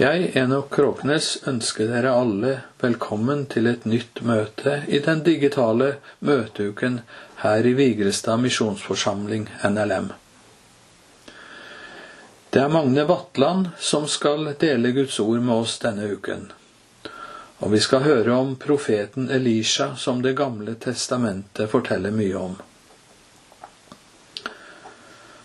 Jeg, 0.00 0.30
Enok 0.40 0.70
Kråknes, 0.72 1.26
ønsker 1.44 1.90
dere 1.90 2.14
alle 2.16 2.52
velkommen 2.80 3.42
til 3.52 3.66
et 3.68 3.82
nytt 3.84 4.22
møte 4.24 4.78
i 4.88 5.02
den 5.04 5.20
digitale 5.20 5.98
møteuken 6.24 7.02
her 7.42 7.66
i 7.68 7.74
Vigrestad 7.76 8.40
misjonsforsamling, 8.40 9.50
NLM. 9.68 10.06
Det 12.48 12.62
er 12.62 12.72
Magne 12.72 13.04
Vatland 13.04 13.68
som 13.76 14.08
skal 14.08 14.54
dele 14.62 14.94
Guds 14.96 15.20
ord 15.20 15.44
med 15.44 15.54
oss 15.58 15.76
denne 15.84 16.08
uken. 16.08 16.48
Og 17.60 17.76
vi 17.76 17.82
skal 17.84 18.06
høre 18.08 18.32
om 18.32 18.56
profeten 18.56 19.28
Elisha 19.28 19.90
som 20.00 20.24
Det 20.24 20.32
gamle 20.40 20.72
testamentet 20.80 21.68
forteller 21.68 22.16
mye 22.16 22.40
om. 22.40 22.56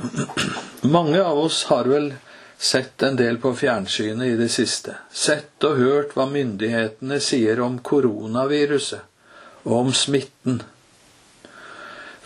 Mange 0.96 1.20
av 1.20 1.44
oss 1.44 1.64
har 1.68 1.84
vel 1.92 2.14
sett 2.60 3.02
en 3.02 3.16
del 3.16 3.38
på 3.40 3.54
fjernsynet 3.56 4.26
i 4.26 4.36
det 4.36 4.50
siste. 4.52 4.98
Sett 5.10 5.64
og 5.64 5.78
hørt 5.80 6.12
hva 6.16 6.26
myndighetene 6.28 7.16
sier 7.24 7.62
om 7.64 7.78
koronaviruset 7.80 9.64
og 9.64 9.76
om 9.78 9.94
smitten. 9.96 10.60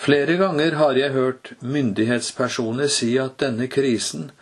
Flere 0.05 0.35
ganger 0.37 0.75
har 0.81 0.99
jeg 0.99 1.15
hørt 1.15 1.53
myndighetspersoner 1.63 2.91
si 2.93 3.15
at 3.23 3.39
denne 3.41 3.71
krisen 3.71 4.33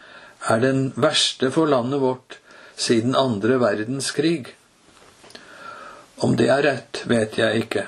er 0.50 0.64
den 0.64 0.88
verste 0.96 1.52
for 1.54 1.68
landet 1.68 2.00
vårt 2.02 2.38
siden 2.74 3.14
andre 3.14 3.60
verdenskrig. 3.60 4.56
Om 6.24 6.38
det 6.40 6.48
er 6.54 6.64
rett, 6.66 7.02
vet 7.06 7.36
jeg 7.38 7.66
ikke. 7.66 7.84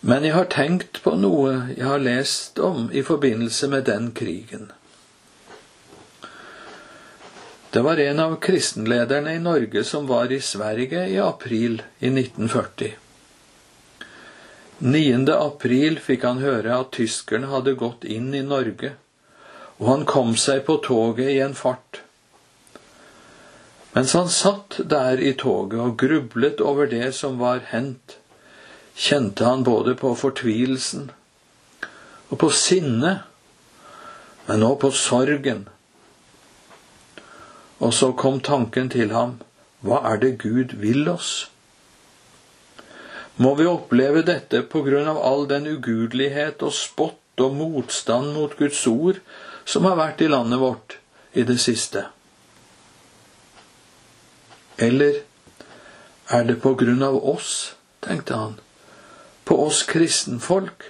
Men 0.00 0.26
jeg 0.26 0.34
har 0.34 0.50
tenkt 0.50 1.02
på 1.04 1.14
noe 1.20 1.54
jeg 1.76 1.86
har 1.86 2.02
lest 2.02 2.58
om 2.58 2.90
i 2.92 3.06
forbindelse 3.06 3.70
med 3.70 3.86
den 3.86 4.10
krigen. 4.16 4.72
Det 7.72 7.80
var 7.80 7.96
en 7.96 8.20
av 8.20 8.36
kristenlederne 8.36 9.34
i 9.34 9.38
Norge 9.38 9.84
som 9.84 10.06
var 10.06 10.32
i 10.32 10.40
Sverige 10.40 11.04
i 11.08 11.18
april 11.18 11.82
i 11.98 12.08
1940. 12.08 12.96
9. 14.78 15.30
april 15.36 16.00
fikk 16.02 16.26
han 16.26 16.42
høre 16.42 16.80
at 16.80 16.90
tyskerne 16.98 17.52
hadde 17.52 17.76
gått 17.78 18.02
inn 18.02 18.34
i 18.34 18.42
Norge, 18.42 18.90
og 19.78 19.86
han 19.86 20.04
kom 20.08 20.34
seg 20.34 20.64
på 20.66 20.80
toget 20.82 21.30
i 21.30 21.38
en 21.46 21.54
fart. 21.54 22.02
Mens 23.94 24.18
han 24.18 24.34
satt 24.34 24.80
der 24.90 25.22
i 25.22 25.36
toget 25.38 25.78
og 25.78 25.98
grublet 26.02 26.58
over 26.58 26.90
det 26.90 27.14
som 27.22 27.38
var 27.38 27.62
hendt, 27.70 28.18
kjente 28.98 29.46
han 29.46 29.62
både 29.62 29.94
på 29.94 30.16
fortvilelsen 30.18 31.12
og 32.30 32.38
på 32.42 32.50
sinnet, 32.50 33.28
men 34.50 34.66
også 34.66 34.88
på 34.88 34.96
sorgen 35.06 35.68
og 37.80 37.94
så 37.96 38.12
kom 38.12 38.40
tanken 38.44 38.90
til 38.92 39.12
ham, 39.16 39.38
hva 39.80 40.02
er 40.12 40.20
det 40.20 40.36
Gud 40.42 40.76
vil 40.82 41.08
oss? 41.08 41.48
Må 43.40 43.54
vi 43.56 43.64
oppleve 43.64 44.20
dette 44.26 44.60
på 44.68 44.82
grunn 44.84 45.08
av 45.08 45.20
all 45.24 45.46
den 45.48 45.68
ugudelighet 45.70 46.60
og 46.66 46.74
spott 46.76 47.40
og 47.40 47.56
motstand 47.56 48.34
mot 48.36 48.52
Guds 48.58 48.82
ord 48.86 49.22
som 49.64 49.88
har 49.88 49.96
vært 49.96 50.20
i 50.20 50.28
landet 50.28 50.60
vårt 50.60 50.98
i 51.32 51.46
det 51.48 51.56
siste? 51.62 52.04
Eller 54.76 55.22
er 56.28 56.44
det 56.44 56.60
på 56.60 56.74
grunn 56.76 57.00
av 57.02 57.16
oss, 57.16 57.74
tenkte 58.04 58.36
han, 58.36 58.58
på 59.48 59.56
oss 59.64 59.82
kristenfolk? 59.88 60.84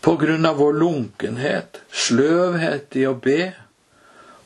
På 0.00 0.14
grunn 0.16 0.46
av 0.46 0.62
vår 0.62 0.78
lunkenhet, 0.78 1.82
sløvhet 1.90 2.94
i 2.94 3.08
å 3.10 3.16
be, 3.18 3.52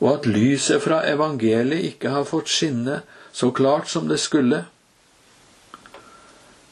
og 0.03 0.09
at 0.17 0.25
lyset 0.27 0.83
fra 0.83 0.99
evangeliet 1.07 1.93
ikke 1.93 2.11
har 2.11 2.27
fått 2.27 2.51
skinne 2.51 3.01
så 3.31 3.53
klart 3.55 3.87
som 3.87 4.09
det 4.11 4.19
skulle. 4.19 4.65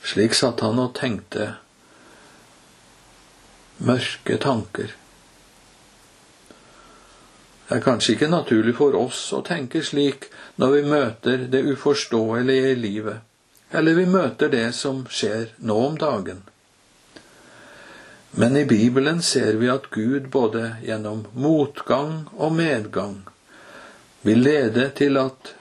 Slik 0.04 0.36
satt 0.36 0.60
han 0.66 0.82
og 0.84 0.92
tenkte 0.98 1.54
mørke 3.88 4.36
tanker. 4.42 4.92
Det 7.72 7.78
er 7.78 7.84
kanskje 7.86 8.18
ikke 8.18 8.28
naturlig 8.28 8.76
for 8.76 8.98
oss 9.00 9.30
å 9.32 9.40
tenke 9.48 9.80
slik 9.80 10.28
når 10.60 10.74
vi 10.76 10.82
møter 10.92 11.46
det 11.54 11.64
uforståelige 11.72 12.74
i 12.74 12.80
livet, 12.84 13.22
eller 13.72 13.96
vi 13.96 14.10
møter 14.12 14.52
det 14.52 14.68
som 14.76 15.06
skjer 15.08 15.54
nå 15.64 15.78
om 15.88 15.96
dagen. 16.02 16.44
Men 18.32 18.58
i 18.58 18.66
Bibelen 18.66 19.22
ser 19.22 19.54
vi 19.54 19.70
at 19.70 19.90
Gud 19.90 20.30
både 20.32 20.76
gjennom 20.86 21.26
motgang 21.34 22.28
og 22.38 22.54
medgang 22.56 23.18
vil 24.22 24.40
lede 24.46 24.90
til 24.96 25.18
at 25.20 25.56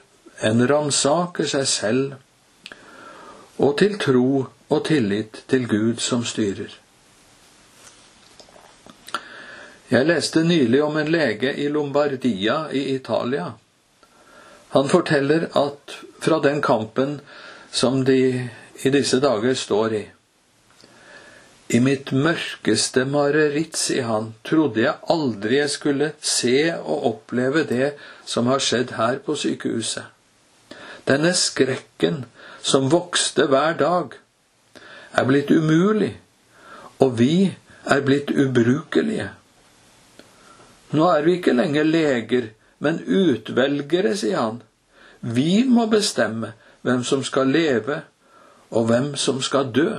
en 0.46 0.62
ransaker 0.68 1.48
seg 1.50 1.66
selv, 1.68 2.12
og 3.60 3.74
til 3.80 3.98
tro 4.00 4.28
og 4.70 4.84
tillit 4.86 5.42
til 5.50 5.66
Gud 5.68 5.98
som 6.00 6.22
styrer. 6.24 6.70
Jeg 9.90 10.06
leste 10.06 10.44
nylig 10.46 10.82
om 10.86 10.96
en 10.96 11.10
lege 11.10 11.50
i 11.58 11.66
Lombardia 11.68 12.62
i 12.72 12.84
Italia. 12.94 13.50
Han 14.70 14.88
forteller 14.88 15.48
at 15.58 15.96
fra 16.22 16.38
den 16.40 16.62
kampen 16.62 17.18
som 17.72 18.04
de 18.04 18.48
i 18.84 18.90
disse 18.94 19.18
dager 19.20 19.54
står 19.58 19.94
i, 19.98 20.04
i 21.70 21.78
mitt 21.78 22.10
mørkeste 22.12 23.04
mareritt, 23.06 23.76
sier 23.78 24.08
han, 24.08 24.32
trodde 24.46 24.82
jeg 24.82 24.96
aldri 25.12 25.60
jeg 25.60 25.70
skulle 25.70 26.08
se 26.18 26.72
og 26.74 27.06
oppleve 27.12 27.62
det 27.68 27.92
som 28.26 28.50
har 28.50 28.62
skjedd 28.64 28.96
her 28.98 29.20
på 29.22 29.36
sykehuset. 29.38 30.08
Denne 31.06 31.30
skrekken 31.38 32.24
som 32.62 32.90
vokste 32.90 33.46
hver 33.50 33.78
dag, 33.78 34.18
er 35.12 35.26
blitt 35.26 35.50
umulig, 35.50 36.12
og 36.98 37.18
vi 37.18 37.50
er 37.86 38.02
blitt 38.06 38.30
ubrukelige. 38.30 39.30
Nå 40.90 41.06
er 41.06 41.22
vi 41.26 41.38
ikke 41.38 41.54
lenger 41.54 41.86
leger, 41.86 42.50
men 42.78 43.02
utvelgere, 43.06 44.14
sier 44.16 44.38
han. 44.38 44.62
Vi 45.20 45.64
må 45.68 45.86
bestemme 45.90 46.54
hvem 46.82 47.02
som 47.04 47.24
skal 47.26 47.50
leve, 47.52 48.02
og 48.70 48.86
hvem 48.90 49.14
som 49.18 49.42
skal 49.42 49.70
dø. 49.74 49.90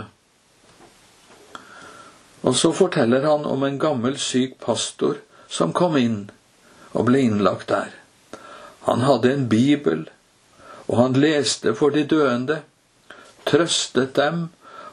Og 2.41 2.55
så 2.57 2.71
forteller 2.73 3.25
han 3.27 3.45
om 3.45 3.63
en 3.63 3.79
gammel, 3.79 4.17
syk 4.17 4.57
pastor 4.63 5.19
som 5.51 5.73
kom 5.77 5.97
inn 5.99 6.23
og 6.91 7.07
ble 7.09 7.21
innlagt 7.27 7.69
der. 7.69 7.93
Han 8.87 9.05
hadde 9.05 9.33
en 9.33 9.47
bibel, 9.51 10.07
og 10.89 10.97
han 10.97 11.19
leste 11.21 11.75
for 11.77 11.93
de 11.93 12.03
døende, 12.09 12.61
trøstet 13.45 14.15
dem 14.17 14.47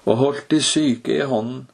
og 0.05 0.21
holdt 0.21 0.49
de 0.53 0.61
syke 0.63 1.17
i 1.17 1.27
hånden. 1.27 1.67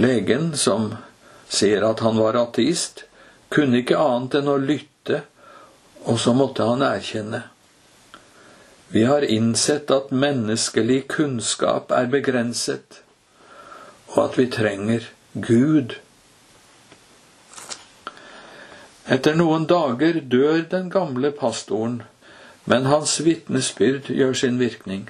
Legen, 0.00 0.52
som 0.56 0.94
sier 1.50 1.84
at 1.84 2.00
han 2.00 2.16
var 2.18 2.38
ateist, 2.38 3.04
kunne 3.50 3.82
ikke 3.82 3.98
annet 3.98 4.38
enn 4.38 4.48
å 4.48 4.60
lytte, 4.62 5.24
og 6.06 6.20
så 6.22 6.32
måtte 6.36 6.64
han 6.64 6.84
erkjenne. 6.86 7.42
Vi 8.92 9.04
har 9.04 9.22
innsett 9.22 9.90
at 9.90 10.10
menneskelig 10.10 11.04
kunnskap 11.08 11.92
er 11.94 12.08
begrenset, 12.10 13.04
og 14.10 14.24
at 14.24 14.38
vi 14.38 14.48
trenger 14.50 15.04
Gud. 15.34 15.94
Etter 19.06 19.38
noen 19.38 19.68
dager 19.70 20.18
dør 20.32 20.64
den 20.72 20.88
gamle 20.90 21.30
pastoren, 21.30 22.00
men 22.66 22.88
hans 22.90 23.14
vitnesbyrd 23.22 24.10
gjør 24.10 24.34
sin 24.42 24.58
virkning. 24.58 25.06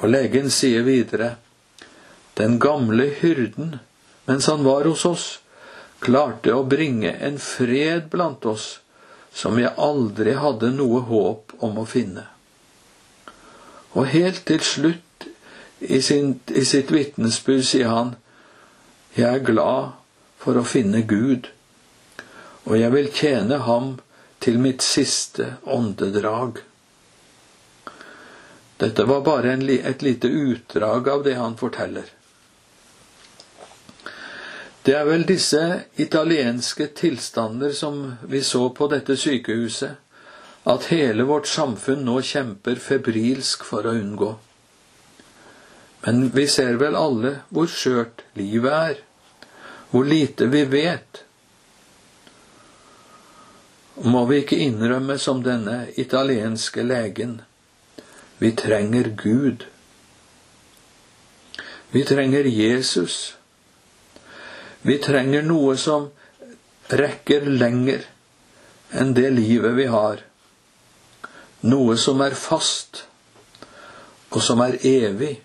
Og 0.00 0.08
legen 0.08 0.48
sier 0.48 0.88
videre, 0.88 1.34
den 2.40 2.56
gamle 2.64 3.10
hyrden, 3.20 3.76
mens 4.24 4.48
han 4.48 4.64
var 4.64 4.88
hos 4.88 5.04
oss, 5.04 5.28
klarte 6.00 6.56
å 6.56 6.64
bringe 6.64 7.12
en 7.12 7.36
fred 7.36 8.08
blant 8.08 8.48
oss 8.48 8.78
som 9.36 9.60
vi 9.60 9.68
aldri 9.68 10.32
hadde 10.40 10.72
noe 10.72 11.04
håp 11.12 11.52
om 11.60 11.84
å 11.84 11.88
finne. 11.88 12.24
Og 13.92 14.06
helt 14.06 14.44
til 14.46 14.60
slutt 14.60 15.28
i, 15.80 16.00
sin, 16.02 16.40
i 16.50 16.64
sitt 16.64 16.90
vitnesbyrd 16.92 17.64
sier 17.64 17.92
han 17.92 18.16
jeg 19.16 19.40
er 19.40 19.46
glad 19.46 19.94
for 20.38 20.58
å 20.58 20.66
finne 20.66 21.02
Gud, 21.08 21.48
og 22.68 22.76
jeg 22.78 22.92
vil 22.92 23.08
tjene 23.14 23.58
ham 23.64 23.96
til 24.44 24.60
mitt 24.62 24.84
siste 24.84 25.56
åndedrag. 25.66 26.60
Dette 28.78 29.06
var 29.08 29.24
bare 29.26 29.56
en, 29.56 29.64
et 29.66 30.04
lite 30.06 30.28
utdrag 30.28 31.08
av 31.08 31.24
det 31.26 31.34
han 31.34 31.56
forteller. 31.58 32.12
Det 34.86 34.94
er 34.94 35.04
vel 35.04 35.26
disse 35.26 35.62
italienske 36.00 36.86
tilstander 36.96 37.74
som 37.76 37.98
vi 38.22 38.44
så 38.46 38.68
på 38.70 38.86
dette 38.88 39.18
sykehuset, 39.18 39.98
at 40.68 40.90
hele 40.92 41.24
vårt 41.28 41.48
samfunn 41.48 42.04
nå 42.04 42.18
kjemper 42.22 42.80
febrilsk 42.82 43.64
for 43.64 43.88
å 43.88 43.94
unngå. 43.96 44.34
Men 46.04 46.28
vi 46.34 46.44
ser 46.50 46.76
vel 46.80 46.98
alle 46.98 47.38
hvor 47.48 47.70
skjørt 47.72 48.22
livet 48.38 48.74
er, 48.74 49.00
hvor 49.90 50.04
lite 50.06 50.46
vi 50.52 50.66
vet. 50.68 51.24
må 54.04 54.24
vi 54.26 54.42
ikke 54.42 54.58
innrømme 54.62 55.18
som 55.18 55.42
denne 55.42 55.88
italienske 55.98 56.82
legen. 56.86 57.40
Vi 58.38 58.52
trenger 58.54 59.10
Gud. 59.18 59.64
Vi 61.90 62.04
trenger 62.04 62.46
Jesus. 62.46 63.34
Vi 64.82 64.98
trenger 65.02 65.42
noe 65.42 65.76
som 65.76 66.10
rekker 66.88 67.48
lenger 67.50 68.06
enn 68.94 69.14
det 69.16 69.30
livet 69.34 69.74
vi 69.76 69.88
har. 69.90 70.22
Noe 71.62 71.96
som 71.98 72.20
er 72.22 72.34
fast, 72.38 73.04
og 74.30 74.42
som 74.42 74.60
er 74.62 74.76
evig. 74.86 75.40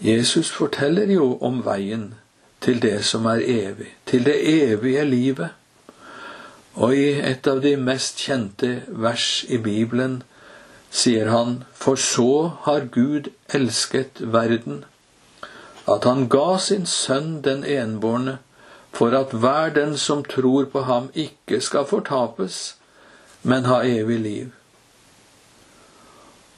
Jesus 0.00 0.50
forteller 0.54 1.10
jo 1.10 1.32
om 1.42 1.64
veien 1.66 2.12
til 2.62 2.78
det 2.82 3.00
som 3.04 3.26
er 3.26 3.42
evig, 3.42 3.90
til 4.06 4.24
det 4.24 4.36
evige 4.46 5.04
livet. 5.04 5.48
Og 6.74 6.94
i 6.94 7.08
et 7.18 7.46
av 7.50 7.58
de 7.64 7.74
mest 7.76 8.22
kjente 8.22 8.84
vers 8.88 9.42
i 9.48 9.58
Bibelen 9.58 10.20
sier 10.90 11.26
han, 11.34 11.64
For 11.74 11.98
så 11.98 12.52
har 12.62 12.86
Gud 12.94 13.32
elsket 13.50 14.22
verden, 14.22 14.84
at 15.88 16.04
han 16.04 16.28
ga 16.30 16.58
sin 16.62 16.86
sønn 16.86 17.40
den 17.42 17.64
enbårne, 17.64 18.38
for 18.92 19.10
at 19.18 19.34
hver 19.34 19.74
den 19.74 19.96
som 19.98 20.22
tror 20.24 20.70
på 20.70 20.86
ham, 20.86 21.10
ikke 21.14 21.60
skal 21.60 21.86
fortapes, 21.86 22.77
men 23.42 23.64
ha 23.64 23.82
evig 23.86 24.18
liv. 24.20 24.50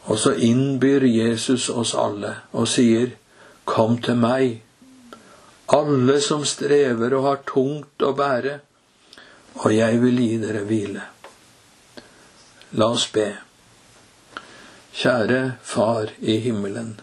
Og 0.08 0.18
så 0.18 0.32
innbyr 0.34 1.04
Jesus 1.04 1.68
oss 1.68 1.94
alle 1.94 2.36
og 2.52 2.68
sier, 2.68 3.16
Kom 3.68 4.00
til 4.02 4.16
meg, 4.18 4.62
alle 5.70 6.16
som 6.24 6.42
strever 6.48 7.14
og 7.14 7.26
har 7.28 7.42
tungt 7.46 8.02
å 8.02 8.10
bære, 8.18 8.56
og 9.60 9.74
jeg 9.74 10.00
vil 10.02 10.18
gi 10.18 10.38
dere 10.42 10.64
hvile. 10.66 11.04
La 12.80 12.88
oss 12.96 13.06
be. 13.14 13.28
Kjære 14.96 15.42
Far 15.62 16.10
i 16.18 16.40
himmelen. 16.42 16.96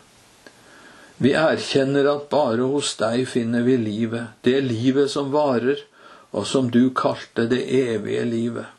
Vi 1.24 1.32
erkjenner 1.34 2.10
at 2.12 2.28
bare 2.30 2.68
hos 2.70 2.92
deg 3.00 3.24
finner 3.30 3.64
vi 3.66 3.78
livet, 3.80 4.36
det 4.44 4.60
livet 4.66 5.10
som 5.14 5.32
varer, 5.34 5.80
og 6.36 6.46
som 6.46 6.68
du 6.70 6.90
kalte 6.94 7.48
det 7.50 7.64
evige 7.74 8.26
livet. 8.28 8.77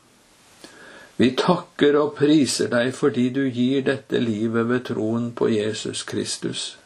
Vi 1.18 1.32
takker 1.34 1.96
og 1.98 2.12
priser 2.18 2.70
deg 2.70 2.92
fordi 2.94 3.28
du 3.34 3.42
gir 3.50 3.82
dette 3.86 4.20
livet 4.22 4.68
ved 4.68 4.84
troen 4.86 5.32
på 5.34 5.48
Jesus 5.50 6.04
Kristus. 6.06 6.76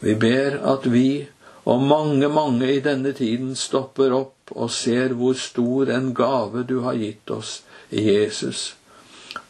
Vi 0.00 0.14
ber 0.20 0.56
at 0.72 0.88
vi 0.92 1.26
og 1.64 1.82
mange, 1.82 2.28
mange 2.28 2.68
i 2.74 2.80
denne 2.84 3.12
tiden 3.16 3.54
stopper 3.56 4.12
opp 4.12 4.52
og 4.52 4.70
ser 4.72 5.14
hvor 5.16 5.36
stor 5.40 5.88
en 5.92 6.10
gave 6.16 6.64
du 6.68 6.80
har 6.84 6.96
gitt 7.00 7.30
oss 7.32 7.62
i 7.88 8.04
Jesus, 8.04 8.74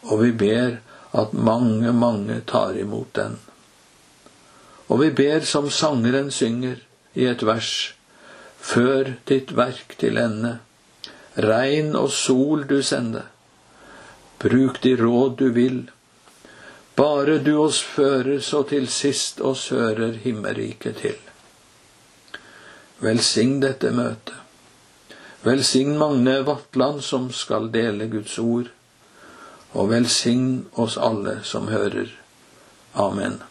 og 0.07 0.23
vi 0.23 0.31
ber 0.45 0.79
at 1.15 1.35
mange, 1.35 1.93
mange 1.93 2.41
tar 2.47 2.79
imot 2.79 3.11
den. 3.19 3.39
Og 4.89 5.01
vi 5.03 5.11
ber 5.11 5.43
som 5.47 5.71
sangeren 5.71 6.31
synger 6.31 6.79
i 7.15 7.27
et 7.27 7.43
vers, 7.47 7.95
før 8.59 9.15
ditt 9.27 9.55
verk 9.57 9.97
til 9.99 10.19
ende, 10.19 10.59
regn 11.35 11.95
og 11.99 12.11
sol 12.15 12.67
du 12.71 12.79
sende, 12.83 13.25
bruk 14.45 14.81
de 14.85 14.97
råd 15.01 15.37
du 15.41 15.51
vil, 15.57 15.79
bare 16.95 17.39
du 17.39 17.57
oss 17.59 17.81
fører, 17.83 18.39
så 18.41 18.63
til 18.69 18.87
sist 18.93 19.41
oss 19.41 19.69
hører 19.75 20.19
himmelriket 20.23 21.01
til. 21.01 21.17
Velsign 23.03 23.59
dette 23.65 23.91
møtet. 23.91 24.37
Velsign 25.45 25.97
Magne 26.01 26.39
Vatland 26.47 27.03
som 27.05 27.27
skal 27.33 27.67
dele 27.73 28.07
Guds 28.13 28.39
ord, 28.39 28.71
og 29.75 29.91
velsign 29.91 30.69
oss 30.81 30.97
alle 30.97 31.41
som 31.45 31.69
hører. 31.69 32.15
Amen. 32.95 33.43